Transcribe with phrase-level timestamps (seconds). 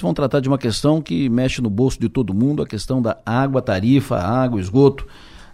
[0.00, 3.18] vão tratar de uma questão que mexe no bolso de todo mundo, a questão da
[3.26, 5.04] água, tarifa, água, esgoto.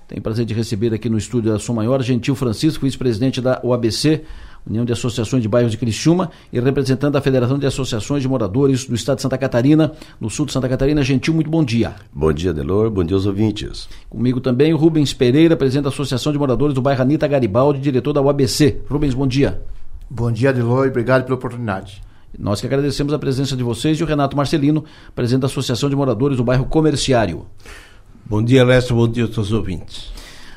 [0.07, 4.23] Tenho prazer de receber aqui no estúdio da Som Maior Gentil Francisco, vice-presidente da OABC,
[4.69, 8.85] União de Associações de Bairros de Criciúma, e representante da Federação de Associações de Moradores
[8.85, 11.03] do Estado de Santa Catarina, no sul de Santa Catarina.
[11.03, 11.95] Gentil, muito bom dia.
[12.13, 12.91] Bom dia, Delor.
[12.91, 13.89] Bom dia aos ouvintes.
[14.11, 18.13] Comigo também o Rubens Pereira, presidente da Associação de Moradores do bairro Anitta Garibaldi, diretor
[18.13, 18.83] da OABC.
[18.91, 19.63] Rubens, bom dia.
[20.11, 20.89] Bom dia, Delor.
[20.89, 22.04] Obrigado pela oportunidade.
[22.39, 24.85] Nós que agradecemos a presença de vocês e o Renato Marcelino,
[25.15, 27.47] presidente da Associação de Moradores do bairro Comerciário.
[28.27, 28.97] Bom dia, Lester.
[28.97, 30.11] Bom dia aos seus ouvintes.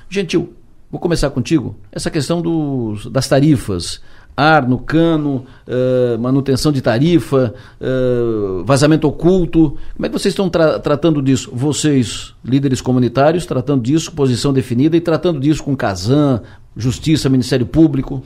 [0.10, 0.54] Gentil,
[0.90, 1.76] vou começar contigo.
[1.92, 4.02] Essa questão dos, das tarifas,
[4.38, 9.78] ar no cano, uh, manutenção de tarifa, uh, vazamento oculto.
[9.96, 11.52] Como é que vocês estão tra tratando disso?
[11.54, 16.42] Vocês, líderes comunitários, tratando disso, posição definida e tratando disso com Casan,
[16.76, 18.24] Justiça, Ministério Público?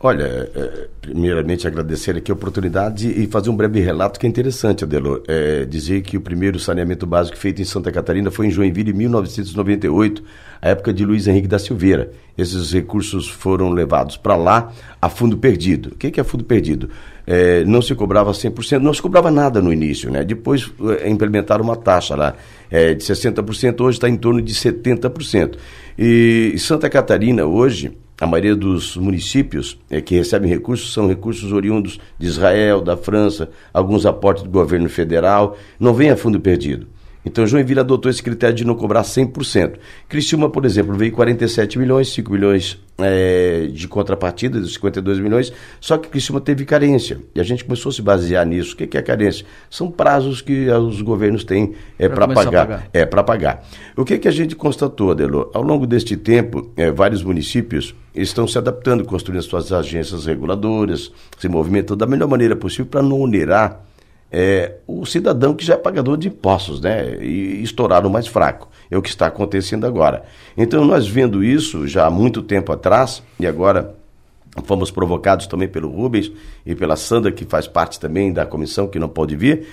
[0.00, 4.84] Olha, é, primeiramente agradecer aqui a oportunidade e fazer um breve relato que é interessante,
[4.84, 5.22] Adelor.
[5.26, 8.94] É, dizer que o primeiro saneamento básico feito em Santa Catarina foi em Joinville, em
[8.94, 10.22] 1998,
[10.60, 12.10] a época de Luiz Henrique da Silveira.
[12.36, 15.90] Esses recursos foram levados para lá a fundo perdido.
[15.90, 16.90] O que é fundo perdido?
[17.26, 20.22] É, não se cobrava 100%, não se cobrava nada no início, né?
[20.22, 22.34] Depois é, implementaram uma taxa lá
[22.70, 25.56] é, de 60%, hoje está em torno de 70%.
[25.96, 31.98] E Santa Catarina, hoje, a maioria dos municípios é, que recebem recursos são recursos oriundos
[32.18, 36.86] de Israel, da França, alguns aportes do governo federal, não vem a fundo perdido.
[37.24, 39.74] Então Joinville adotou esse critério de não cobrar 100%.
[40.08, 45.96] Criciúma, por exemplo, veio 47 milhões, 5 milhões é, de contrapartida dos 52 milhões, só
[45.96, 47.18] que Criciúma teve carência.
[47.34, 48.74] E a gente começou a se basear nisso.
[48.74, 49.44] O que é carência?
[49.70, 52.66] São prazos que os governos têm é, para pagar.
[52.66, 52.88] pagar.
[52.92, 53.66] É, para pagar.
[53.96, 55.50] O que, que a gente constatou, Adelô?
[55.54, 61.48] Ao longo deste tempo, é, vários municípios estão se adaptando, construindo suas agências reguladoras, se
[61.48, 63.84] movimentando da melhor maneira possível para não onerar
[64.36, 67.18] é, o cidadão que já é pagador de impostos, né?
[67.22, 68.68] E estourar o mais fraco.
[68.90, 70.24] É o que está acontecendo agora.
[70.56, 73.94] Então, nós vendo isso já há muito tempo atrás, e agora
[74.64, 76.32] fomos provocados também pelo Rubens
[76.66, 79.68] e pela Sandra, que faz parte também da comissão, que não pode vir,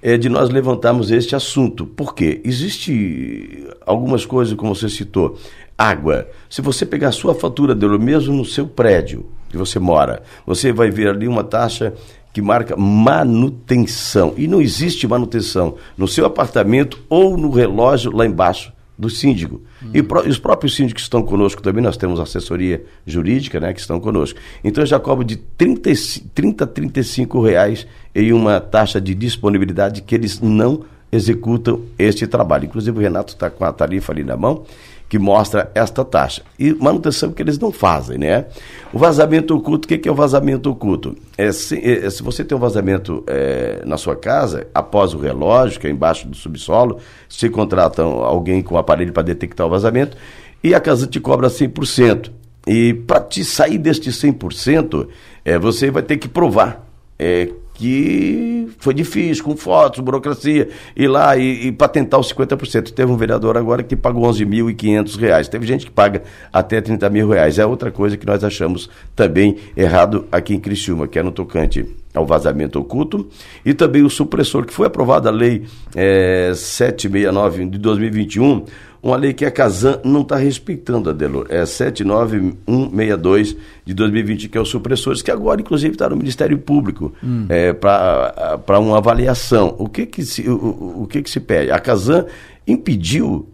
[0.00, 1.84] é de nós levantarmos este assunto.
[1.84, 2.40] Por quê?
[2.42, 5.36] Existe algumas coisas, como você citou,
[5.76, 6.26] água.
[6.48, 10.72] Se você pegar a sua fatura dele mesmo no seu prédio que você mora, você
[10.72, 11.92] vai ver ali uma taxa
[12.36, 14.34] que marca manutenção.
[14.36, 19.62] E não existe manutenção no seu apartamento ou no relógio lá embaixo do síndico.
[19.82, 19.88] Hum.
[19.94, 23.72] E, pro, e, os próprios síndicos que estão conosco também, nós temos assessoria jurídica, né,
[23.72, 24.38] que estão conosco.
[24.62, 25.90] Então eu já cobro de 30,
[26.34, 32.66] 30 a 35 reais em uma taxa de disponibilidade que eles não executam este trabalho.
[32.66, 34.66] Inclusive o Renato está com a tarifa ali na mão
[35.08, 36.42] que mostra esta taxa.
[36.58, 38.46] E manutenção que eles não fazem, né?
[38.92, 41.16] O vazamento oculto, o que, que é o vazamento oculto?
[41.38, 45.78] É se, é, se você tem um vazamento é, na sua casa, após o relógio,
[45.78, 50.16] que é embaixo do subsolo, se contratam alguém com aparelho para detectar o vazamento,
[50.62, 52.30] e a casa te cobra 100%.
[52.66, 55.06] E para te sair deste 100%,
[55.44, 56.84] é, você vai ter que provar
[57.16, 62.90] é, que foi difícil, com fotos, burocracia, ir lá e, e patentar os 50%.
[62.92, 65.48] Teve um vereador agora que pagou 11.500 reais.
[65.48, 66.22] Teve gente que paga
[66.52, 67.58] até 30 mil reais.
[67.58, 71.86] É outra coisa que nós achamos também errado aqui em Criciúma, que é no tocante
[72.16, 73.28] ao vazamento oculto,
[73.64, 78.64] e também o supressor, que foi aprovada a lei é, 769 de 2021,
[79.02, 81.46] uma lei que a Casan não está respeitando, Adelor.
[81.48, 87.12] É 79162 de 2020, que é o supressores, que agora, inclusive, está no Ministério Público
[87.22, 87.46] hum.
[87.48, 89.76] é, para uma avaliação.
[89.78, 91.70] O que que se, o, o que que se pede?
[91.70, 92.26] A Casan
[92.66, 93.46] impediu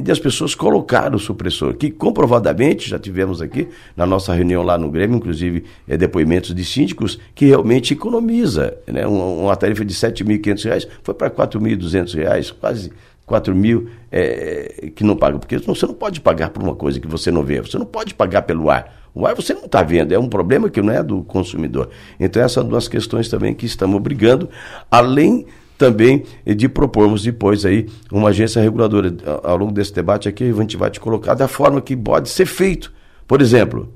[0.00, 4.76] de as pessoas colocar o supressor, que comprovadamente, já tivemos aqui na nossa reunião lá
[4.76, 8.76] no Grêmio, inclusive é, depoimentos de síndicos, que realmente economiza.
[8.86, 9.06] Né?
[9.06, 12.92] Uma, tarifa de R$ 7.500 foi para R$ 4.200, quase
[13.24, 15.38] 4 mil é, que não pagam.
[15.38, 17.62] Porque você não pode pagar por uma coisa que você não vê.
[17.62, 19.08] Você não pode pagar pelo ar.
[19.14, 20.12] O ar você não está vendo.
[20.12, 21.88] É um problema que não é do consumidor.
[22.20, 24.48] Então, essas duas questões também que estamos brigando,
[24.90, 25.46] além
[25.76, 29.14] também de propormos depois aí uma agência reguladora.
[29.42, 32.46] Ao longo desse debate aqui, a gente vai te colocar da forma que pode ser
[32.46, 32.92] feito.
[33.26, 33.92] Por exemplo,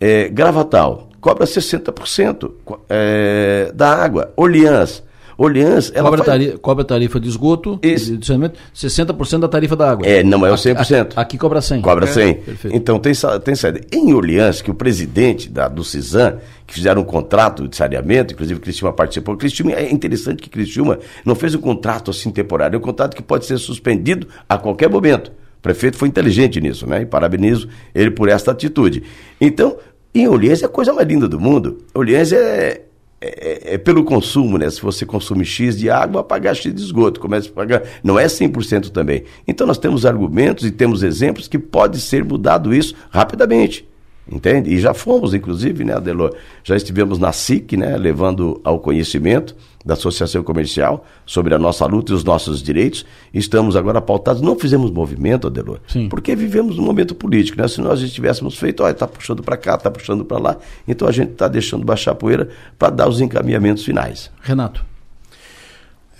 [0.00, 2.50] é, Gravatal cobra 60%
[2.88, 4.32] é, da água.
[4.36, 5.02] Orleans
[5.42, 6.38] Orleans, ela cobra, faz...
[6.38, 8.16] tarifa, cobra tarifa de esgoto, Esse...
[8.16, 8.32] de
[8.74, 10.06] 60% da tarifa da água.
[10.06, 11.00] É, não é o 100%.
[11.00, 11.82] Aqui, aqui cobra 100.
[11.82, 12.22] Cobra 100.
[12.24, 12.38] É,
[12.72, 13.12] então tem,
[13.42, 13.80] tem saída.
[13.90, 18.60] Em Orleans, que o presidente da, do CISAM, que fizeram um contrato de saneamento, inclusive
[18.60, 19.36] Cristina participou.
[19.36, 23.22] Cristina, é interessante que Cristina não fez um contrato assim temporário, é um contrato que
[23.22, 25.32] pode ser suspendido a qualquer momento.
[25.58, 27.02] O prefeito foi inteligente nisso, né?
[27.02, 29.02] E parabenizo ele por esta atitude.
[29.40, 29.76] Então,
[30.14, 31.78] em Orleans é a coisa mais linda do mundo.
[31.94, 32.82] Orleans é
[33.22, 34.68] é, é, pelo consumo, né?
[34.68, 37.20] Se você consumir X de água, pagar X de esgoto.
[37.20, 37.82] Começa a pagar.
[38.02, 39.22] Não é 100% também.
[39.46, 43.88] Então nós temos argumentos e temos exemplos que pode ser mudado isso rapidamente.
[44.30, 44.72] Entende?
[44.72, 46.34] E já fomos, inclusive, né, Adelor?
[46.62, 52.12] Já estivemos na SIC, né, levando ao conhecimento da Associação Comercial sobre a nossa luta
[52.12, 53.04] e os nossos direitos.
[53.34, 54.40] Estamos agora pautados.
[54.40, 56.08] Não fizemos movimento, Adelor, Sim.
[56.08, 57.66] porque vivemos um momento político, né?
[57.66, 61.08] Se nós já tivéssemos feito, olha, está puxando para cá, está puxando para lá, então
[61.08, 62.48] a gente está deixando baixar a poeira
[62.78, 64.30] para dar os encaminhamentos finais.
[64.40, 64.91] Renato.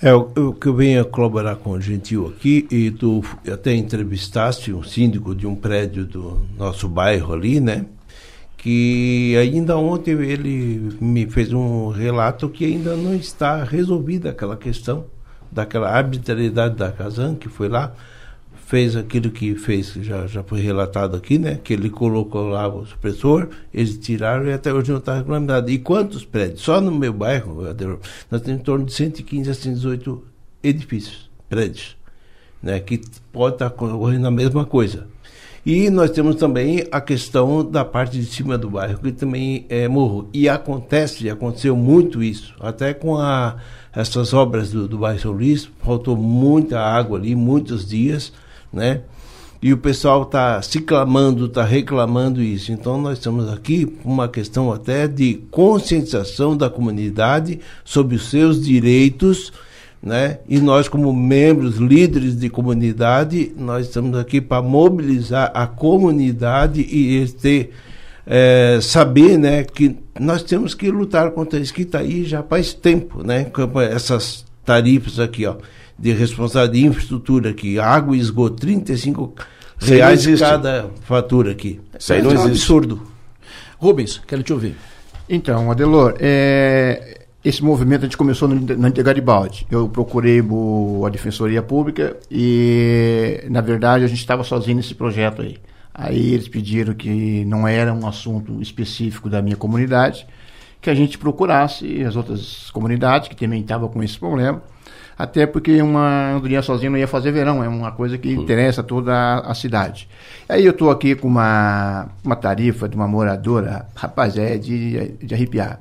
[0.04, 4.72] É, o, que eu venho a colaborar com o Gentil aqui, e tu até entrevistaste
[4.72, 7.86] um síndico de um prédio do nosso bairro ali, né?
[8.56, 15.04] Que ainda ontem ele me fez um relato que ainda não está resolvida aquela questão
[15.52, 17.94] daquela arbitrariedade da Casan, que foi lá
[18.72, 21.60] fez aquilo que fez, já, já foi relatado aqui, né?
[21.62, 25.70] Que ele colocou lá o supressor, eles tiraram e até hoje não está regulamentado.
[25.70, 26.62] E quantos prédios?
[26.62, 27.62] Só no meu bairro,
[28.30, 30.24] nós temos em torno de 115 a 118
[30.64, 31.98] edifícios, prédios,
[32.62, 32.80] né?
[32.80, 35.06] Que pode estar tá ocorrendo a mesma coisa.
[35.66, 39.86] E nós temos também a questão da parte de cima do bairro, que também é
[39.86, 40.30] morro.
[40.32, 43.56] E acontece, aconteceu muito isso, até com a,
[43.94, 48.32] essas obras do, do bairro São Luís, faltou muita água ali, muitos dias,
[48.72, 49.02] né?
[49.62, 52.72] E o pessoal está se clamando, está reclamando isso.
[52.72, 58.60] Então nós estamos aqui com uma questão até de conscientização da comunidade sobre os seus
[58.60, 59.52] direitos,
[60.02, 60.40] né?
[60.48, 67.24] E nós como membros, líderes de comunidade, nós estamos aqui para mobilizar a comunidade e
[67.28, 67.72] ter
[68.26, 72.74] é, saber, né, que nós temos que lutar contra isso que está aí já faz
[72.74, 73.46] tempo, né?
[73.92, 75.54] Essas tarifas aqui, ó
[76.02, 79.34] de responsabilidade de infraestrutura aqui, água e esgoto, 35
[79.78, 81.80] reais cada fatura aqui.
[81.96, 83.00] Isso aí não é um absurdo.
[83.78, 84.74] Rubens, quero te ouvir.
[85.28, 89.64] Então, Adelor, é, esse movimento a gente começou no, no Garibaldi.
[89.70, 95.42] Eu procurei o, a Defensoria Pública e, na verdade, a gente estava sozinho nesse projeto
[95.42, 95.56] aí.
[95.94, 100.26] Aí eles pediram que não era um assunto específico da minha comunidade,
[100.80, 104.60] que a gente procurasse as outras comunidades que também estavam com esse problema
[105.16, 109.38] até porque uma andorinha sozinha não ia fazer verão, é uma coisa que interessa toda
[109.40, 110.08] a, cidade.
[110.48, 115.34] Aí eu estou aqui com uma, uma tarifa de uma moradora, rapaz, é de, de
[115.34, 115.80] arrepiar.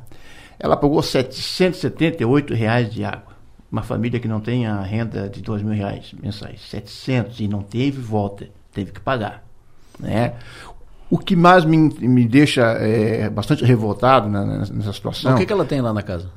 [0.59, 3.31] Ela pagou 778 reais de água.
[3.71, 7.61] Uma família que não tem a renda de 2 mil reais mensais, 700, e não
[7.61, 9.43] teve volta, teve que pagar.
[9.97, 10.33] Né?
[11.09, 15.31] O que mais me, me deixa é, bastante revoltado nessa situação.
[15.31, 16.29] Mas o que, que ela tem lá na casa?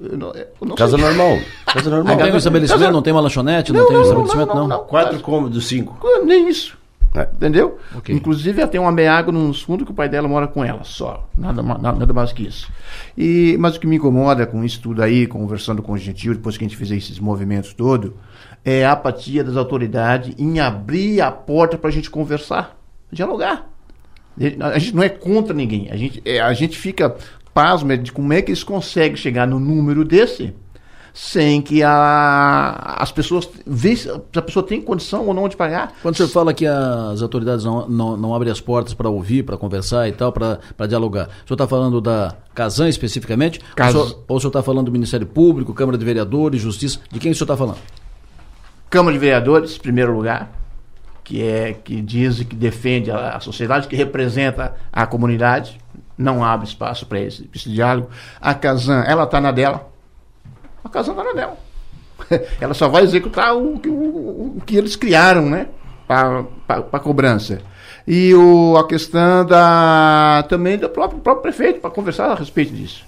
[0.00, 0.32] Não,
[0.62, 1.06] não casa sei.
[1.06, 1.38] normal.
[1.66, 2.16] Casa normal.
[2.16, 2.92] Não tem um estabelecimento, casa...
[2.92, 4.66] não tem uma lanchonete, não, não tem um estabelecimento, não?
[4.66, 5.98] não, Quatro cômodos, cinco.
[6.24, 6.80] Nem isso.
[7.14, 7.22] É.
[7.22, 7.78] Entendeu?
[7.96, 8.14] Okay.
[8.14, 11.28] Inclusive, ela tem uma meia-água nos fundos que o pai dela mora com ela, só.
[11.36, 12.70] Nada, nada, nada, mais que isso.
[13.18, 16.56] E, mas o que me incomoda com isso tudo aí, conversando com o Gentil, depois
[16.56, 18.12] que a gente fez esses movimentos todos,
[18.64, 22.76] é a apatia das autoridades em abrir a porta para a gente conversar,
[23.10, 23.68] dialogar.
[24.60, 25.88] A gente não é contra ninguém.
[25.90, 27.16] A gente, é, a gente fica
[27.52, 30.54] pasmo de como é que eles conseguem chegar no número desse
[31.12, 35.92] sem que a, as pessoas vejam se a pessoa tem condição ou não de pagar.
[36.02, 39.42] Quando o senhor fala que as autoridades não, não, não abrem as portas para ouvir,
[39.42, 43.60] para conversar e tal, para dialogar, o senhor está falando da Casan especificamente?
[43.74, 43.94] Cas...
[43.94, 47.00] Ou, o senhor, ou o senhor está falando do Ministério Público, Câmara de Vereadores, Justiça?
[47.10, 47.78] De quem o senhor está falando?
[48.88, 50.50] Câmara de Vereadores, em primeiro lugar,
[51.22, 55.78] que é que diz que defende a, a sociedade, que representa a comunidade
[56.20, 58.10] não abre espaço para esse, esse, diálogo.
[58.40, 59.90] A Casan, ela está na dela.
[60.84, 61.56] A Casan está na dela.
[62.60, 65.68] ela só vai executar o, o, o que eles criaram, né?
[66.06, 67.62] Para cobrança.
[68.06, 73.04] E o, a questão da, também do próprio, próprio prefeito, para conversar a respeito disso.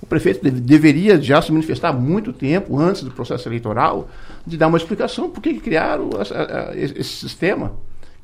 [0.00, 4.08] O prefeito deve, deveria já se manifestar muito tempo, antes do processo eleitoral,
[4.46, 6.10] de dar uma explicação por que criaram
[6.74, 7.72] esse sistema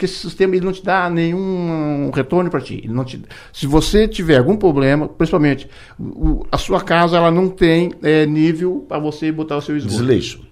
[0.02, 2.80] que esse sistema ele não te dá nenhum retorno para ti.
[2.82, 7.48] Ele não te, se você tiver algum problema, principalmente o, a sua casa ela não
[7.48, 9.94] tem é, nível para você botar o seu esgoto.
[9.98, 10.44] Desleixo.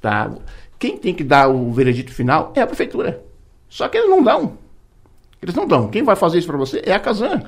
[0.00, 0.32] Tá?
[0.78, 3.22] Quem tem que dar o veredito final é a prefeitura.
[3.68, 4.56] Só que eles não dão.
[5.42, 5.88] Eles não dão.
[5.88, 7.42] Quem vai fazer isso para você é a Casan.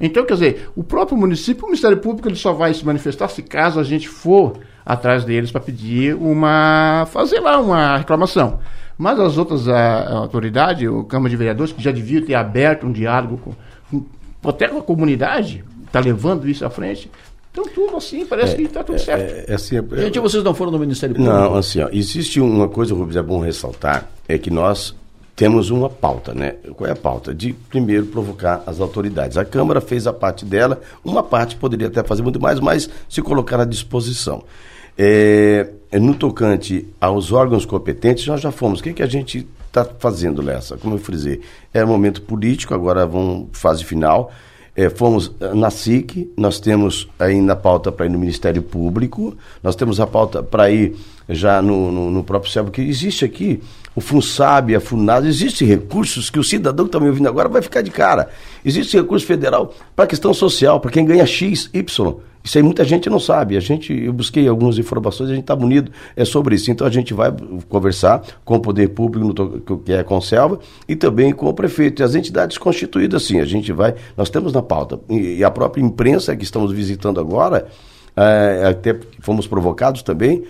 [0.00, 3.42] Então, quer dizer, o próprio município, o Ministério Público, ele só vai se manifestar se
[3.42, 7.06] caso a gente for atrás deles para pedir uma.
[7.10, 8.60] fazer lá uma reclamação.
[8.98, 12.84] Mas as outras a, a autoridades, o Câmara de Vereadores, que já devia ter aberto
[12.84, 13.38] um diálogo
[13.90, 14.00] com,
[14.42, 17.08] com até com a comunidade, está levando isso à frente.
[17.52, 19.22] Então, tudo assim, parece é, que está tudo é, certo.
[19.22, 21.34] É, é, assim, é, Gente, vocês não foram no Ministério Público?
[21.34, 24.94] Não, assim, ó, existe uma coisa, Rubens, é bom ressaltar, é que nós
[25.34, 26.56] temos uma pauta, né?
[26.74, 27.32] Qual é a pauta?
[27.32, 29.36] De primeiro provocar as autoridades.
[29.36, 33.22] A Câmara fez a parte dela, uma parte poderia até fazer muito mais, mas se
[33.22, 34.42] colocar à disposição.
[35.00, 38.80] É, no tocante aos órgãos competentes, nós já fomos.
[38.80, 40.76] O que, que a gente está fazendo, Lessa?
[40.76, 41.40] Como eu frisei,
[41.72, 44.32] é momento político, agora vamos fase final.
[44.74, 49.74] É, fomos na SIC, nós temos aí na pauta para ir no Ministério Público, nós
[49.74, 50.96] temos a pauta para ir
[51.28, 53.60] já no, no, no próprio céu, porque existe aqui
[53.94, 57.60] o FUNSAB, a FUNAS, existem recursos que o cidadão que está me ouvindo agora vai
[57.60, 58.30] ficar de cara.
[58.64, 62.16] Existe recurso federal para a questão social, para quem ganha X, Y.
[62.48, 63.58] Isso aí muita gente não sabe.
[63.58, 66.70] A gente, eu busquei algumas informações, a gente está unido é sobre isso.
[66.70, 67.30] Então a gente vai
[67.68, 72.00] conversar com o poder público, que é a Conselva, e também com o prefeito.
[72.00, 73.94] E as entidades constituídas, sim, a gente vai.
[74.16, 74.98] Nós temos na pauta.
[75.10, 77.68] E, e a própria imprensa que estamos visitando agora,
[78.16, 80.42] é, até fomos provocados também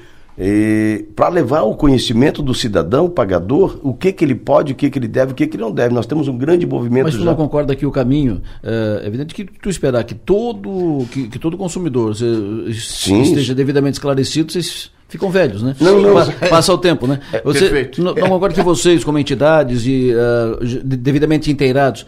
[1.17, 4.89] para levar o conhecimento do cidadão, o pagador, o que, que ele pode, o que,
[4.89, 5.93] que ele deve, o que, que ele não deve.
[5.93, 7.05] Nós temos um grande movimento.
[7.05, 7.27] Mas tu já...
[7.27, 11.39] não concorda que o caminho é, é evidente que tu esperar que todo que, que
[11.39, 13.23] todo consumidor Sim.
[13.23, 15.75] esteja devidamente esclarecido, vocês ficam velhos, né?
[15.81, 16.15] Não, não.
[16.49, 17.19] Passa o tempo, né?
[17.33, 18.03] É, Você, perfeito.
[18.03, 22.03] Não, não concorda que vocês, como entidades e uh, devidamente inteirados,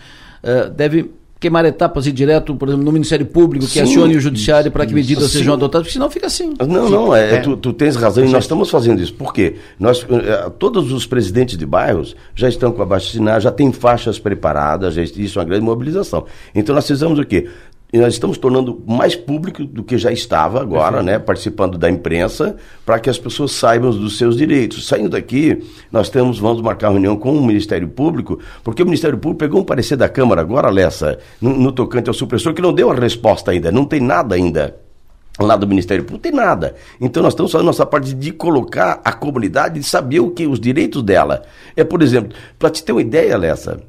[0.44, 1.10] uh, devem
[1.40, 4.84] queimar etapas e direto, por exemplo, no Ministério Público, que sim, acione o Judiciário para
[4.84, 5.38] que medidas sim.
[5.38, 6.52] sejam adotadas, porque senão fica assim.
[6.60, 7.40] Não, não, é, é.
[7.40, 9.14] Tu, tu, tens razão e nós estamos fazendo isso.
[9.14, 9.56] Por quê?
[9.78, 14.18] Nós, é, todos os presidentes de bairros já estão com a vacina, já têm faixas
[14.18, 16.26] preparadas, já, isso é uma grande mobilização.
[16.54, 17.48] Então nós fizemos o quê?
[17.92, 22.56] E nós estamos tornando mais público do que já estava agora, né, participando da imprensa,
[22.86, 24.86] para que as pessoas saibam dos seus direitos.
[24.86, 29.40] Saindo daqui, nós temos, vamos marcar reunião com o Ministério Público, porque o Ministério Público
[29.40, 32.90] pegou um parecer da Câmara agora, Lessa, no, no tocante ao supressor, que não deu
[32.90, 34.76] a resposta ainda, não tem nada ainda
[35.38, 36.74] lá do Ministério Público, não tem nada.
[37.00, 40.60] Então nós estamos fazendo nossa parte de colocar a comunidade, de saber o que os
[40.60, 41.42] direitos dela.
[41.76, 43.80] É, por exemplo, para te ter uma ideia, Lessa,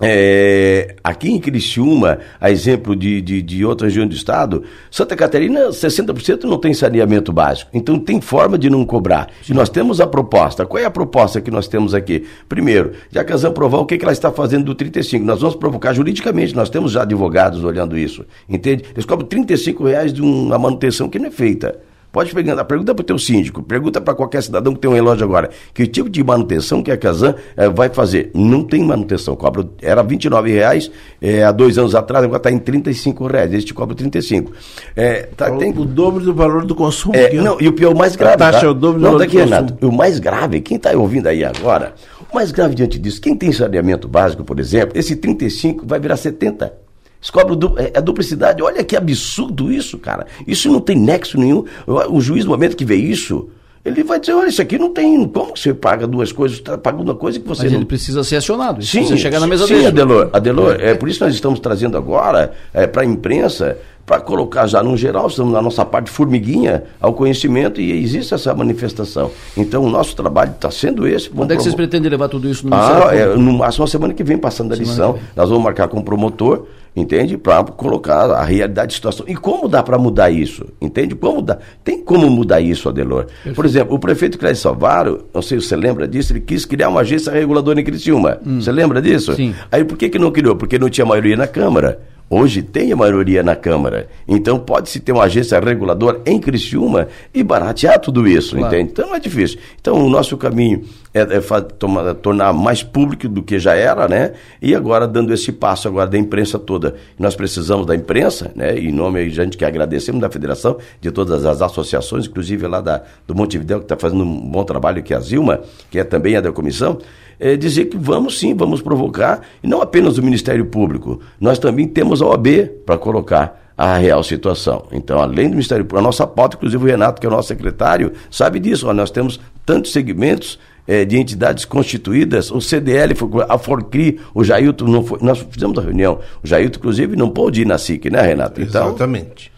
[0.00, 5.68] é, aqui em Criciúma, a exemplo de, de, de outra região do estado, Santa Catarina,
[5.68, 7.70] 60% não tem saneamento básico.
[7.74, 9.28] Então tem forma de não cobrar.
[9.48, 10.64] E nós temos a proposta.
[10.64, 12.24] Qual é a proposta que nós temos aqui?
[12.48, 15.24] Primeiro, já que a provar o que, que ela está fazendo do 35.
[15.24, 18.24] Nós vamos provocar juridicamente, nós temos já advogados olhando isso.
[18.48, 18.84] Entende?
[18.92, 21.89] Eles cobram 35 reais de uma manutenção que não é feita.
[22.12, 25.24] Pode perguntar, pergunta para o teu síndico, pergunta para qualquer cidadão que tem um relógio
[25.24, 28.32] agora, que tipo de manutenção que a Casan é, vai fazer.
[28.34, 30.90] Não tem manutenção, cobra, era R$ reais
[31.22, 34.50] é, há dois anos atrás, agora está em R$ reais, eles te cobram 35.
[34.96, 35.70] É, tá, tem...
[35.70, 37.14] O dobro do valor do consumo.
[37.14, 38.34] É, não, e o pior, o mais grave.
[38.34, 38.66] A taxa tá?
[38.66, 39.92] é o dobro do não, valor daqui, do Renato, consumo.
[39.92, 41.94] O mais grave, quem está ouvindo aí agora,
[42.28, 46.16] o mais grave diante disso, quem tem saneamento básico, por exemplo, esse 35 vai virar
[46.16, 46.89] 70.
[47.20, 48.62] Descobre é, a duplicidade.
[48.62, 50.26] Olha que absurdo isso, cara.
[50.46, 51.64] Isso não tem nexo nenhum.
[51.86, 53.48] O juiz, no momento que vê isso,
[53.84, 55.26] ele vai dizer, olha, isso aqui não tem.
[55.26, 57.64] Como você paga duas coisas, está pagando uma coisa que você.
[57.64, 57.78] Mas não...
[57.80, 58.82] ele precisa ser acionado.
[58.82, 59.86] Sim, precisa chegar na mesa sim, dele.
[59.88, 60.90] Adelor, Adelor, é.
[60.90, 63.76] é por isso que nós estamos trazendo agora é, para a imprensa
[64.10, 68.52] para colocar já no geral, estamos na nossa parte formiguinha ao conhecimento e existe essa
[68.52, 69.30] manifestação.
[69.56, 71.30] Então o nosso trabalho está sendo esse.
[71.30, 74.12] Quando é que vocês pretendem levar tudo isso no Ah, é, no máximo a semana
[74.12, 75.16] que vem, passando a lição.
[75.36, 77.36] Nós vamos marcar com o promotor entende?
[77.36, 79.26] Para colocar a realidade da situação.
[79.28, 80.66] E como dá para mudar isso?
[80.80, 81.14] Entende?
[81.14, 81.58] Como dá?
[81.84, 83.24] Tem como mudar isso, Adelor?
[83.24, 83.56] Perfeito.
[83.56, 86.88] Por exemplo, o prefeito Clécio Salvaro, não sei se você lembra disso, ele quis criar
[86.88, 88.38] uma agência reguladora em Criciúma.
[88.44, 88.60] Hum.
[88.60, 89.34] Você lembra disso?
[89.34, 89.54] Sim.
[89.70, 90.56] Aí por que, que não criou?
[90.56, 92.00] Porque não tinha maioria na Câmara.
[92.32, 94.08] Hoje tem a maioria na Câmara.
[94.28, 98.72] Então pode-se ter uma agência reguladora em Criciúma e baratear tudo isso, claro.
[98.72, 98.92] entende?
[98.92, 99.58] Então não é difícil.
[99.80, 104.32] Então o nosso caminho é, é tornar mais público do que já era, né?
[104.60, 106.94] E agora dando esse passo agora da imprensa toda.
[107.18, 108.78] Nós precisamos da imprensa, né?
[108.78, 113.02] Em nome a gente que agradecemos da federação, de todas as associações, inclusive lá da,
[113.26, 116.36] do Montevideo, que está fazendo um bom trabalho, que é a Zilma, que é também
[116.36, 116.98] a da comissão
[117.40, 121.88] é, dizer que vamos sim, vamos provocar, e não apenas o Ministério Público, nós também
[121.88, 122.46] temos a OAB
[122.84, 124.84] para colocar a real situação.
[124.92, 127.48] Então, além do Ministério Público, a nossa pauta, inclusive o Renato, que é o nosso
[127.48, 133.14] secretário, sabe disso, ó, nós temos tantos segmentos é, de entidades constituídas, o CDL,
[133.48, 137.62] a Forcri, o Jailton, não foi, nós fizemos a reunião, o Jailton, inclusive, não pôde
[137.62, 138.60] ir na SIC, né, Renato?
[138.60, 139.52] Então, Exatamente.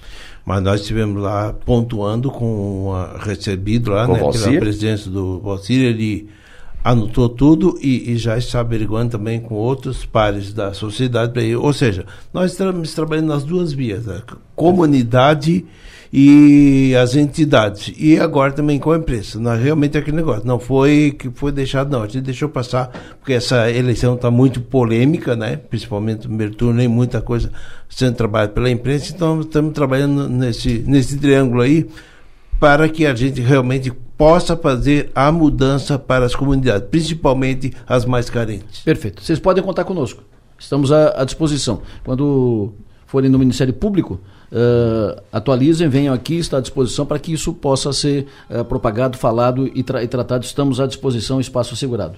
[0.45, 6.29] Mas nós estivemos lá pontuando com a, recebido lá, né, pela presidência do Valcir, ele
[6.85, 11.55] anotou tudo e, e, já está averiguando também com outros pares da sociedade.
[11.55, 14.23] Ou seja, nós estamos trabalhando nas duas vias, a
[14.57, 15.65] comunidade
[16.13, 17.95] e as entidades.
[17.97, 19.41] E agora também com a imprensa.
[19.41, 20.47] Nós, realmente é aquele negócio.
[20.47, 22.03] Não foi que foi deixado, não.
[22.03, 25.57] A gente deixou passar, porque essa eleição está muito polêmica, né?
[25.57, 27.51] principalmente no primeiro turno, nem muita coisa
[27.89, 29.11] sendo trabalhada pela imprensa.
[29.15, 31.89] Então estamos trabalhando nesse, nesse triângulo aí
[32.61, 38.29] para que a gente realmente possa fazer a mudança para as comunidades, principalmente as mais
[38.29, 38.81] carentes.
[38.81, 39.23] Perfeito.
[39.23, 40.23] Vocês podem contar conosco.
[40.59, 41.83] Estamos à, à disposição.
[42.05, 42.73] Quando
[43.13, 44.19] forem no Ministério Público,
[44.51, 49.71] uh, atualizem, venham aqui, está à disposição para que isso possa ser uh, propagado, falado
[49.75, 50.47] e, tra e, tratado.
[50.47, 52.17] Estamos à disposição, espaço assegurado.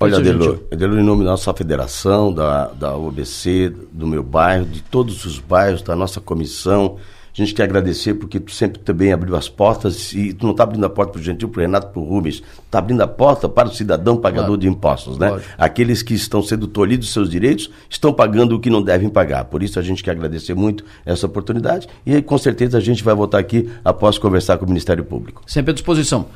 [0.00, 4.80] Olha, Adelor, Adelor, em nome da nossa federação, da, da OBC, do meu bairro, de
[4.80, 6.98] todos os bairros, da nossa comissão,
[7.40, 10.64] a gente quer agradecer porque tu sempre também abriu as portas e tu não está
[10.64, 13.06] abrindo a porta para o Gentil, para o Renato, para o Rubens, está abrindo a
[13.06, 14.60] porta para o cidadão pagador claro.
[14.60, 15.30] de impostos, né?
[15.30, 15.50] Lógico.
[15.56, 19.44] Aqueles que estão sendo tolhidos dos seus direitos estão pagando o que não devem pagar.
[19.44, 23.14] Por isso a gente quer agradecer muito essa oportunidade e com certeza a gente vai
[23.14, 25.42] voltar aqui após conversar com o Ministério Público.
[25.46, 26.26] Sempre à disposição.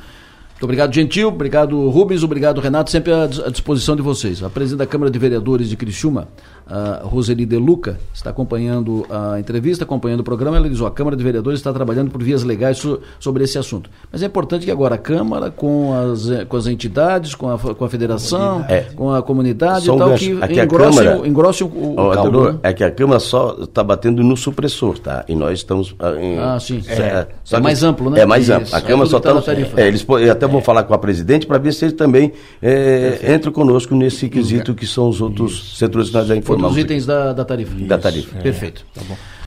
[0.62, 1.26] Muito obrigado, Gentil.
[1.26, 2.22] Obrigado, Rubens.
[2.22, 2.88] Obrigado, Renato.
[2.88, 4.44] Sempre à disposição de vocês.
[4.44, 6.28] A presidente da Câmara de Vereadores de Criciúma,
[6.64, 10.56] a Roseli De Luca, está acompanhando a entrevista, acompanhando o programa.
[10.56, 13.90] Ela diz: a Câmara de Vereadores está trabalhando por vias legais so, sobre esse assunto.
[14.12, 17.84] Mas é importante que agora a Câmara, com as, com as entidades, com a, com
[17.84, 18.82] a federação, é.
[18.94, 22.60] com a comunidade e tal, que aqui engrosse, a Câmara, engrosse o, o, o calor.
[22.62, 25.24] É que a Câmara só está batendo no supressor, tá?
[25.26, 25.92] E nós estamos.
[25.98, 26.80] Ah, em, ah, sim.
[26.86, 28.20] É, é, é mais amplo, né?
[28.20, 28.72] É mais amplo.
[28.72, 29.32] A Câmara só está.
[29.76, 32.32] É, eles até vou falar com a presidente para ver se ele também
[32.62, 36.76] é, entra conosco nesse quesito que são os outros setores que nós já informamos.
[36.76, 37.74] Os itens da, da tarifa.
[37.84, 38.38] Da tarifa.
[38.38, 38.84] Perfeito.
[38.94, 39.16] Tá bom.